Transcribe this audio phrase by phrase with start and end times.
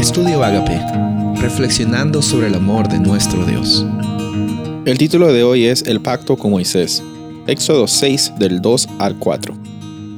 [0.00, 0.80] Estudio Agape,
[1.42, 3.84] reflexionando sobre el amor de nuestro Dios.
[4.86, 7.02] El título de hoy es El pacto con Moisés.
[7.46, 9.54] Éxodo 6 del 2 al 4.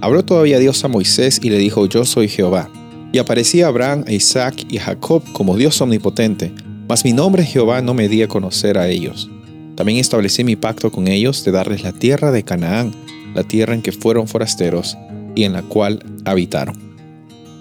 [0.00, 2.70] Habló todavía Dios a Moisés y le dijo, Yo soy Jehová.
[3.10, 6.52] Y aparecía Abraham, Isaac y Jacob como Dios omnipotente,
[6.88, 9.28] mas mi nombre Jehová no me di a conocer a ellos.
[9.74, 12.92] También establecí mi pacto con ellos de darles la tierra de Canaán,
[13.34, 14.96] la tierra en que fueron forasteros
[15.34, 16.91] y en la cual habitaron.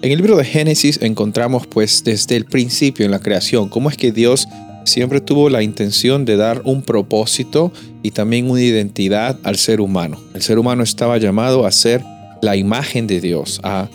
[0.02, 3.96] En el libro de Génesis encontramos pues desde el principio en la creación cómo es
[3.96, 4.48] que Dios
[4.84, 7.72] siempre tuvo la intención de dar un propósito
[8.02, 10.20] y también una identidad al ser humano.
[10.34, 12.02] El ser humano estaba llamado a ser
[12.42, 13.88] la imagen de Dios, a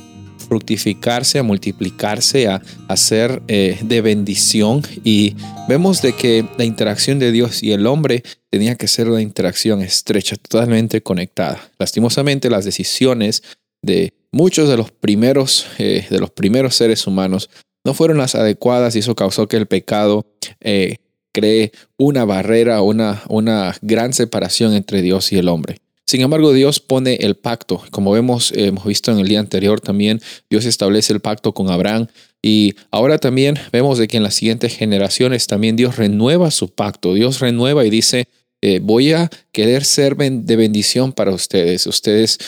[0.48, 2.62] fructificarse, a multiplicarse, a,
[2.96, 4.84] ser eh, de bendición.
[5.04, 5.36] Y
[5.68, 9.82] vemos de que la interacción de Dios y el hombre tenía que ser una interacción
[9.82, 11.70] estrecha, totalmente conectada.
[11.78, 13.44] Lastimosamente las decisiones
[13.82, 17.50] de muchos de los primeros, eh, de los primeros seres humanos
[17.84, 20.26] no fueron las adecuadas y eso causó que el pecado
[20.60, 20.98] eh,
[21.32, 25.78] cree una barrera, una, una gran separación entre Dios y el hombre.
[26.06, 27.84] Sin embargo, Dios pone el pacto.
[27.92, 32.08] Como vemos, hemos visto en el día anterior también, Dios establece el pacto con Abraham.
[32.42, 37.14] Y ahora también vemos de que en las siguientes generaciones también Dios renueva su pacto.
[37.14, 38.30] Dios renueva y dice,
[38.62, 41.86] eh, voy a querer ser de bendición para ustedes.
[41.88, 42.40] Ustedes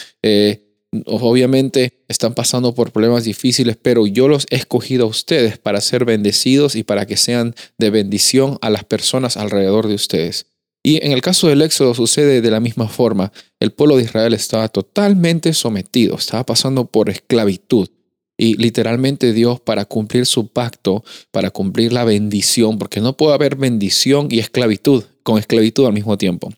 [1.06, 6.06] obviamente están pasando por problemas difíciles, pero yo los he escogido a ustedes para ser
[6.06, 10.48] bendecidos y para que sean de bendición a las personas alrededor de ustedes.
[10.84, 13.32] Y en el caso del Éxodo sucede de la misma forma.
[13.60, 17.90] El pueblo de Israel estaba totalmente sometido, estaba pasando por esclavitud.
[18.38, 23.58] Y literalmente Dios para cumplir su pacto, para cumplir la bendición, porque no puede haber
[23.58, 26.50] bendición y esclavitud, con esclavitud al mismo tiempo.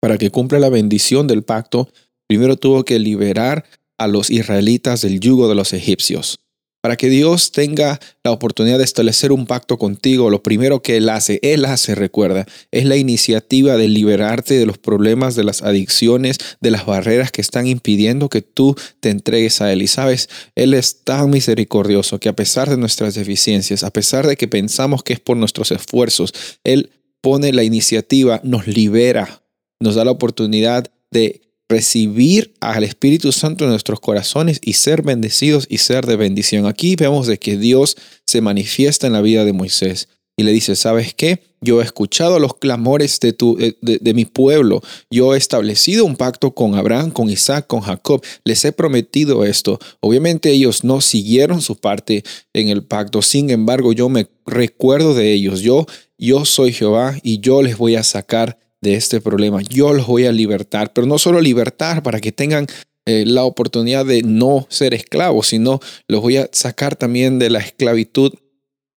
[0.00, 1.90] Para que cumpla la bendición del pacto,
[2.28, 3.64] primero tuvo que liberar
[3.98, 6.38] a los israelitas del yugo de los egipcios.
[6.80, 11.08] Para que Dios tenga la oportunidad de establecer un pacto contigo, lo primero que Él
[11.08, 16.38] hace, Él hace, recuerda, es la iniciativa de liberarte de los problemas, de las adicciones,
[16.60, 19.82] de las barreras que están impidiendo que tú te entregues a Él.
[19.82, 24.36] Y sabes, Él es tan misericordioso que a pesar de nuestras deficiencias, a pesar de
[24.36, 29.42] que pensamos que es por nuestros esfuerzos, Él pone la iniciativa, nos libera,
[29.80, 35.66] nos da la oportunidad de recibir al Espíritu Santo en nuestros corazones y ser bendecidos
[35.68, 36.66] y ser de bendición.
[36.66, 37.96] Aquí vemos de que Dios
[38.26, 40.08] se manifiesta en la vida de Moisés
[40.38, 41.42] y le dice, ¿sabes qué?
[41.60, 44.80] Yo he escuchado los clamores de, tu, de, mi pueblo.
[45.10, 48.22] Yo he establecido un pacto con Abraham, con Isaac, con Jacob.
[48.44, 49.80] Les he prometido esto.
[49.98, 53.20] Obviamente ellos no siguieron su parte en el pacto.
[53.20, 55.60] Sin embargo, yo me recuerdo de ellos.
[55.60, 55.86] Yo,
[56.16, 59.60] yo soy Jehová y yo les voy a sacar de este problema.
[59.62, 62.66] Yo los voy a libertar, pero no solo libertar para que tengan
[63.06, 67.58] eh, la oportunidad de no ser esclavos, sino los voy a sacar también de la
[67.58, 68.32] esclavitud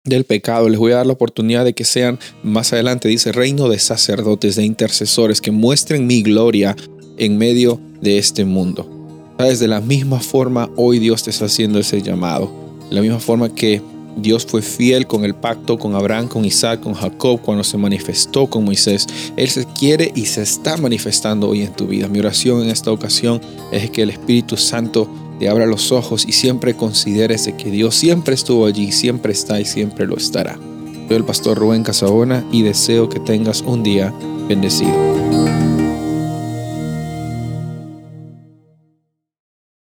[0.03, 0.69] del pecado.
[0.69, 4.55] Les voy a dar la oportunidad de que sean, más adelante dice, reino de sacerdotes,
[4.55, 6.75] de intercesores, que muestren mi gloria
[7.17, 8.89] en medio de este mundo.
[9.37, 9.59] ¿Sabes?
[9.59, 12.51] De la misma forma, hoy Dios te está haciendo ese llamado.
[12.89, 13.81] De la misma forma que
[14.17, 18.47] Dios fue fiel con el pacto con Abraham, con Isaac, con Jacob, cuando se manifestó
[18.47, 19.07] con Moisés.
[19.35, 22.07] Él se quiere y se está manifestando hoy en tu vida.
[22.07, 23.41] Mi oración en esta ocasión
[23.71, 28.35] es que el Espíritu Santo te abra los ojos y siempre consideres que Dios siempre
[28.35, 30.59] estuvo allí, siempre está y siempre lo estará.
[31.07, 34.13] Soy el pastor Rubén Casabona y deseo que tengas un día
[34.47, 35.50] bendecido.